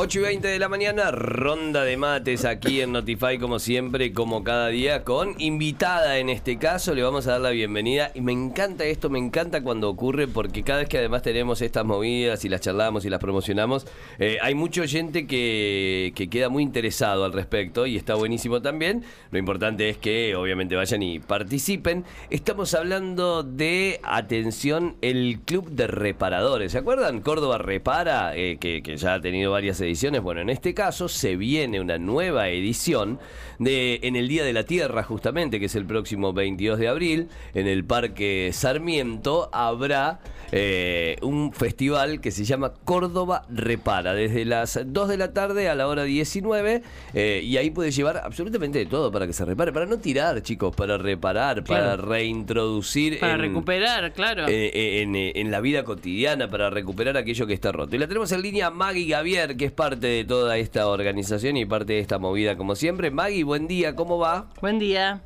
[0.00, 4.44] 8 y 20 de la mañana, ronda de mates aquí en Notify como siempre, como
[4.44, 8.30] cada día, con invitada en este caso, le vamos a dar la bienvenida y me
[8.30, 12.48] encanta esto, me encanta cuando ocurre porque cada vez que además tenemos estas movidas y
[12.48, 13.88] las charlamos y las promocionamos,
[14.20, 19.02] eh, hay mucho oyente que, que queda muy interesado al respecto y está buenísimo también,
[19.32, 22.04] lo importante es que obviamente vayan y participen.
[22.30, 27.20] Estamos hablando de, atención, el Club de Reparadores, ¿se acuerdan?
[27.20, 30.22] Córdoba Repara, eh, que, que ya ha tenido varias ediciones.
[30.22, 33.18] Bueno, en este caso se viene una nueva edición
[33.58, 37.28] de en el Día de la Tierra, justamente, que es el próximo 22 de abril,
[37.54, 40.20] en el Parque Sarmiento, habrá
[40.52, 45.74] eh, un festival que se llama Córdoba Repara, desde las 2 de la tarde a
[45.74, 46.82] la hora 19,
[47.14, 50.40] eh, y ahí puedes llevar absolutamente de todo para que se repare, para no tirar,
[50.42, 53.18] chicos, para reparar, para reintroducir.
[53.18, 54.44] Para en- recuperar, claro.
[54.48, 57.96] en, eh, en la vida cotidiana para recuperar aquello que está roto.
[57.96, 61.64] Y la tenemos en línea Maggie Gavier, que es parte de toda esta organización y
[61.64, 63.12] parte de esta movida como siempre.
[63.12, 64.46] Maggie, buen día, ¿cómo va?
[64.60, 65.20] Buen día.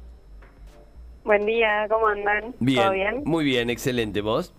[1.24, 2.54] Buen día, ¿cómo andan?
[2.60, 3.22] Bien, ¿Todo bien?
[3.24, 4.20] muy bien, excelente.
[4.20, 4.52] ¿Vos?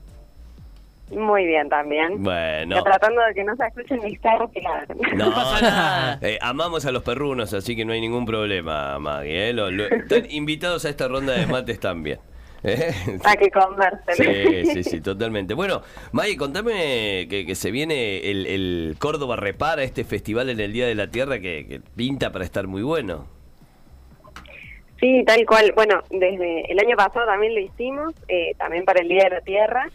[1.11, 2.23] Muy bien también.
[2.23, 2.75] Bueno.
[2.77, 4.97] Yo Tratando de que no se escuchen mis perros que ladran.
[5.15, 6.19] No, pasa nada.
[6.23, 9.49] eh, amamos a los perrunos, así que no hay ningún problema, Maggie.
[9.49, 9.53] ¿eh?
[9.53, 12.17] Lo- lo- están invitados a esta ronda de mates también.
[12.63, 12.93] ¿Eh?
[13.23, 14.15] Hay que conversen.
[14.15, 15.53] Sí, sí, sí, totalmente.
[15.53, 20.73] Bueno, Maggie, contame que, que se viene el, el Córdoba Repara, este festival en el
[20.73, 23.27] Día de la Tierra que, que pinta para estar muy bueno.
[25.03, 25.73] Sí, tal cual.
[25.75, 29.41] Bueno, desde el año pasado también lo hicimos, eh, también para el Día de la
[29.41, 29.89] Tierra.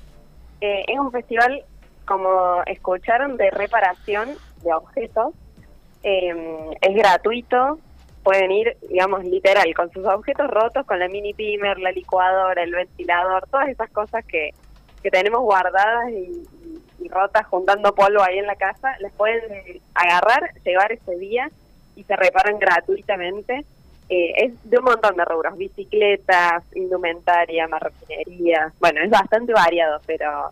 [0.61, 1.65] Eh, es un festival,
[2.05, 4.29] como escucharon, de reparación
[4.63, 5.33] de objetos.
[6.03, 6.35] Eh,
[6.83, 7.79] es gratuito,
[8.29, 12.73] pueden ir, digamos, literal, con sus objetos rotos, con la mini pimer, la licuadora, el
[12.73, 14.51] ventilador, todas esas cosas que,
[15.03, 16.47] que tenemos guardadas y,
[17.09, 21.49] rotas juntando polvo ahí en la casa, las pueden agarrar, llevar ese día
[21.97, 23.65] y se reparan gratuitamente.
[24.11, 30.51] Eh, es de un montón de rubros, bicicletas, indumentaria, marroquinería, bueno, es bastante variado, pero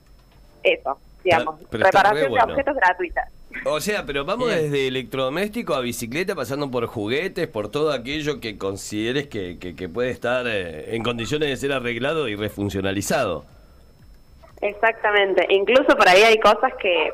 [0.62, 2.46] eso, digamos, Pero- pero está re reparación bueno.
[2.46, 3.35] de objetos gratuitas.
[3.64, 4.62] O sea, pero vamos Bien.
[4.62, 9.88] desde electrodoméstico a bicicleta, pasando por juguetes, por todo aquello que consideres que, que- que
[9.88, 13.44] puede estar eh, en condiciones de ser arreglado y refuncionalizado.
[14.60, 17.12] Exactamente, incluso por ahí hay cosas que,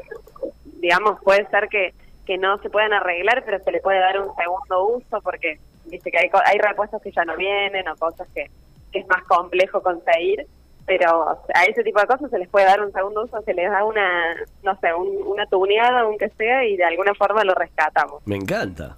[0.81, 1.92] digamos, puede ser que,
[2.25, 6.10] que no se puedan arreglar, pero se le puede dar un segundo uso porque dice
[6.10, 8.47] que hay, co- hay repuestos que ya no vienen o cosas que,
[8.92, 10.47] que es más complejo conseguir,
[10.87, 13.70] pero a ese tipo de cosas se les puede dar un segundo uso, se les
[13.70, 18.22] da una, no sé, un- una tuneada, aunque sea, y de alguna forma lo rescatamos.
[18.26, 18.97] Me encanta.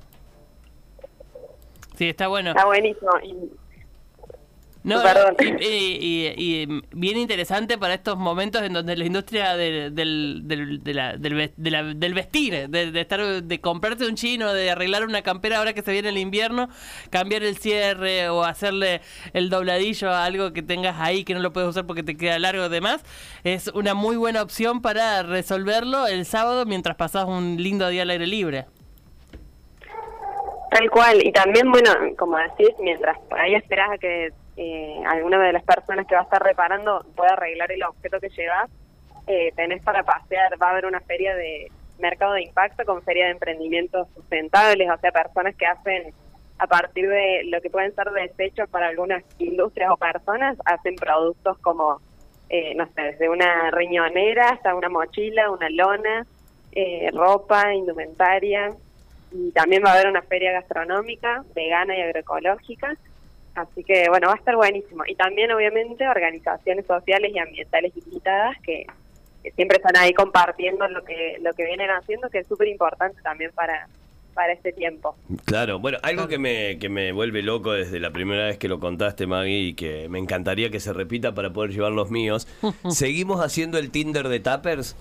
[1.96, 2.50] Sí, está bueno.
[2.50, 3.10] Está buenísimo.
[3.22, 3.50] Y,
[4.84, 5.02] No,
[5.40, 10.42] y, y- y- y bien interesante para estos momentos en donde la industria del, del,
[10.44, 14.14] del, de la- del, ve- de la- del vestir, de, de estar de comprarse un
[14.14, 16.68] chino, de arreglar una campera ahora que se viene el invierno,
[17.08, 19.00] cambiar el cierre o hacerle
[19.32, 22.38] el dobladillo a algo que tengas ahí que no lo puedes usar porque te queda
[22.38, 23.02] largo de más,
[23.42, 28.10] es una muy buena opción para resolverlo el sábado mientras pasas un lindo día al
[28.10, 28.66] aire libre.
[30.70, 35.42] Tal cual, y también, bueno, como decís, mientras por ahí esperás a que eh, alguna
[35.42, 38.70] de las personas que va a estar reparando pueda arreglar el objeto que llevas,
[39.26, 43.26] eh, tenés para pasear, va a haber una feria de mercado de impacto con feria
[43.26, 46.12] de emprendimientos sustentables, o sea, personas que hacen
[46.58, 51.58] a partir de lo que pueden ser desechos para algunas industrias o personas, hacen productos
[51.58, 52.00] como,
[52.48, 56.26] eh, no sé, desde una riñonera hasta una mochila, una lona,
[56.72, 58.72] eh, ropa, indumentaria,
[59.32, 62.96] y también va a haber una feria gastronómica, vegana y agroecológica.
[63.54, 65.04] Así que, bueno, va a estar buenísimo.
[65.06, 68.86] Y también, obviamente, organizaciones sociales y ambientales invitadas que,
[69.42, 73.20] que siempre están ahí compartiendo lo que lo que vienen haciendo, que es súper importante
[73.22, 73.86] también para,
[74.34, 75.16] para este tiempo.
[75.44, 78.80] Claro, bueno, algo que me, que me vuelve loco desde la primera vez que lo
[78.80, 82.48] contaste, Maggie, y que me encantaría que se repita para poder llevar los míos.
[82.90, 84.96] ¿Seguimos haciendo el Tinder de Tappers?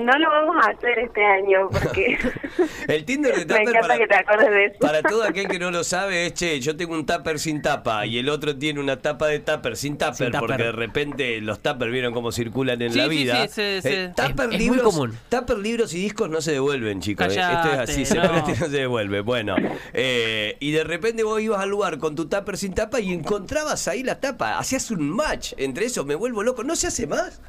[0.00, 2.18] No lo vamos a hacer este año porque
[2.88, 4.78] El Tinder de me Tappers encanta para, que te acuerdes de eso.
[4.80, 8.06] para todo aquel que no lo sabe es, che, yo tengo un tupper sin tapa
[8.06, 10.40] y el otro tiene una tapa de tupper sin tupper, Sin tupper.
[10.40, 13.48] porque de repente los tuppers vieron cómo circulan en Sí, la sí, vida.
[13.48, 13.88] sí, sí, sí.
[13.88, 15.18] Eh, tupper Es- es muy libros, común.
[15.28, 17.26] tupper libros y discos no se devuelven, chicos.
[17.36, 17.40] eh.
[17.40, 18.28] Esto es así, se no.
[18.28, 19.20] presta y no se devuelve.
[19.20, 19.56] Bueno,
[19.92, 23.88] eh, y de repente vos ibas al lugar con tu tupper sin tapa y encontrabas
[23.88, 27.40] ahí la tapa, hacías un match entre eso, me vuelvo loco, ¿no se hace más?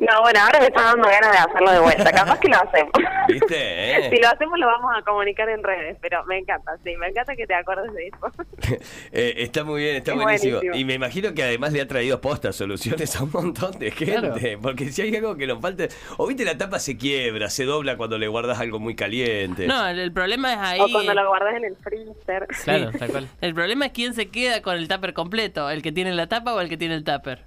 [0.00, 2.10] No, bueno, ahora me está dando ganas de hacerlo de vuelta.
[2.12, 2.92] Capaz que lo hacemos.
[3.28, 4.06] ¿Viste?
[4.06, 4.10] Eh.
[4.10, 5.98] Si lo hacemos, lo vamos a comunicar en redes.
[6.00, 8.80] Pero me encanta, sí, me encanta que te acuerdes de eso.
[9.12, 10.56] Eh, está muy bien, está Es buenísimo.
[10.56, 10.76] buenísimo.
[10.80, 14.56] Y me imagino que además le ha traído postas, soluciones a un montón de gente.
[14.62, 15.84] Porque si hay algo que nos falta.
[16.16, 19.66] O viste, la tapa se quiebra, se dobla cuando le guardas algo muy caliente.
[19.66, 20.80] No, el, el problema es ahí.
[20.80, 22.46] O cuando lo guardas en el freezer.
[22.64, 23.28] Claro, tal cual.
[23.40, 26.54] El problema es quién se queda con el tupper completo, el que tiene la tapa
[26.54, 27.42] o el que tiene el tupper.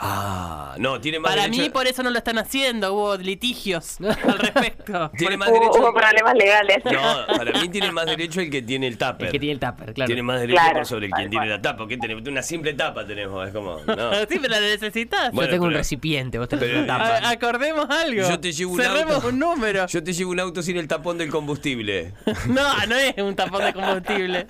[0.00, 3.96] Ah, no, tiene más Para derecho- mí por eso no lo están haciendo, hubo litigios
[4.00, 5.10] al respecto.
[5.16, 5.78] Tiene más Hubo, derecho.
[5.80, 6.84] hubo problemas legales.
[6.84, 9.26] No, para mí tiene más derecho el que tiene el tupper.
[9.26, 10.06] El que tiene el tupper, claro.
[10.06, 11.88] Tiene más derecho Claro, por sobre el tal quien tiene la tapa.
[11.88, 12.28] ¿Qué tenemos?
[12.28, 13.80] Una simple tapa tenemos, es como.
[13.86, 14.14] No.
[14.28, 15.32] sí, pero la necesitas.
[15.32, 17.16] Bueno, Yo tengo un recipiente, vos tenés pero- una tapa.
[17.28, 18.28] A- acordemos algo.
[18.28, 19.28] Yo te llevo un Cerremos auto.
[19.28, 19.86] un número.
[19.88, 22.12] Yo te llevo un auto sin el tapón del combustible.
[22.46, 24.46] No, no es un tapón de combustible.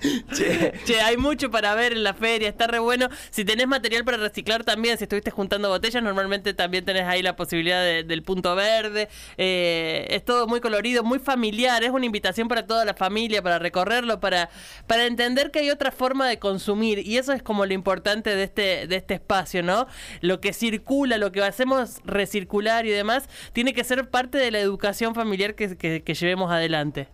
[0.34, 0.72] Che.
[0.84, 3.08] Che, hay mucho para ver en la feria, está re bueno.
[3.30, 7.36] Si tenés material para reciclar también, si estuviste juntando botellas, normalmente también tenés ahí la
[7.36, 9.08] posibilidad de- del punto verde.
[9.36, 11.82] Eh, es todo muy colorido, muy familiar.
[11.84, 14.48] Es una invitación para toda la familia, para recorrerlo, para,
[14.86, 17.06] para entender que hay otra forma de consumir.
[17.06, 19.86] Y eso es como lo importante de este, de este espacio, ¿no?
[20.22, 24.60] Lo que circula, lo que hacemos recircular y demás, tiene que ser parte de la
[24.60, 27.08] educación familiar que- que- que llevemos adelante.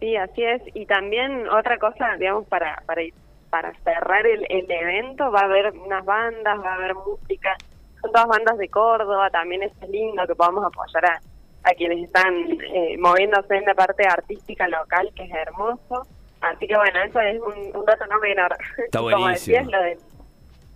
[0.00, 0.62] Sí, así es.
[0.74, 3.02] Y también otra cosa, digamos, para para
[3.50, 7.56] para cerrar el, el evento, va a haber unas bandas, va a haber música.
[8.02, 11.20] Son todas bandas de Córdoba, también es lindo que podamos apoyar a,
[11.62, 12.34] a quienes están
[12.74, 16.06] eh, moviéndose en la parte artística local, que es hermoso.
[16.40, 18.56] Así que bueno, eso es un, un dato no menor.
[18.84, 19.56] Está Como buenísimo.
[19.56, 19.98] decías, lo de,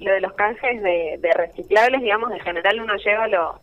[0.01, 3.57] lo de los canjes de, de reciclables, digamos, en general uno lleva los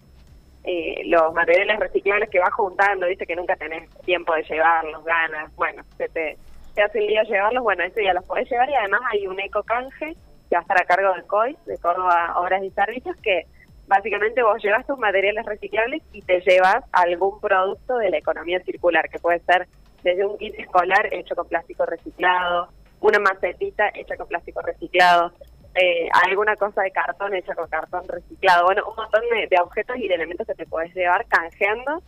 [0.68, 5.56] eh, los materiales reciclables que vas juntando, viste que nunca tenés tiempo de llevarlos, ganas,
[5.56, 6.38] bueno, se te,
[6.76, 9.40] te hace el día llevarlos, bueno, ese día los podés llevar y además hay un
[9.40, 10.16] eco canje
[10.50, 13.46] que va a estar a cargo del COI, de Córdoba Obras y Servicios, que
[13.88, 19.08] básicamente vos llevas tus materiales reciclables y te llevas algún producto de la economía circular,
[19.10, 19.68] que puede ser
[20.04, 22.68] desde un kit escolar hecho con plástico reciclado,
[23.00, 25.32] una macetita hecha con plástico reciclado,
[25.80, 28.66] eh, alguna cosa de cartón hecha con cartón reciclado.
[28.66, 32.02] Bueno, un montón de, objetos y de elementos que te podés llevar canjeando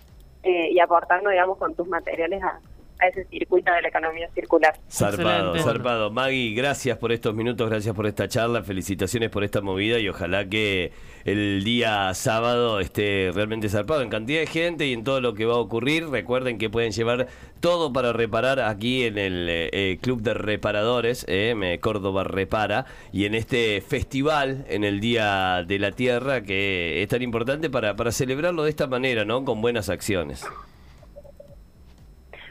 [0.43, 2.59] eh, y aportando, digamos, con tus materiales a,
[2.99, 4.73] a ese circuito de la economía circular.
[4.91, 5.59] Zarpado, Excelente.
[5.63, 6.11] zarpado.
[6.11, 10.47] Maggie, gracias por estos minutos, gracias por esta charla, felicitaciones por esta movida y ojalá
[10.47, 10.91] que
[11.25, 15.45] el día sábado esté realmente zarpado en cantidad de gente y en todo lo que
[15.45, 16.07] va a ocurrir.
[16.09, 17.27] Recuerden que pueden llevar
[17.59, 22.85] todo para reparar aquí en el eh, eh, Club de Reparadores, eh, me- Córdoba Repara,
[23.11, 27.95] y en este festival en el Día de la Tierra que es tan importante para,
[27.95, 29.43] para celebrarlo de esta manera, ¿no?
[29.45, 30.45] Con buenas acciones.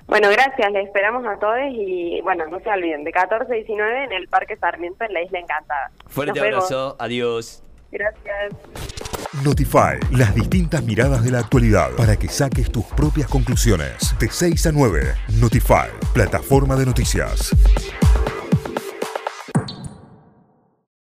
[0.09, 4.05] Bueno, gracias, les esperamos a todos y bueno, no se olviden, de 14 a 19
[4.05, 5.91] en el Parque Sarmiento en la Isla Encantada.
[6.07, 6.65] Fuerte Nos vemos.
[6.73, 7.63] abrazo, adiós.
[7.93, 8.55] Gracias.
[9.45, 14.19] Notify, las distintas miradas de la actualidad para que saques tus propias conclusiones.
[14.19, 17.55] De 6 a 9, Notify, plataforma de noticias.